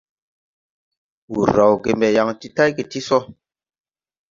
[1.35, 3.19] Wūr raw ge mbe yaŋ ti tayge tii so.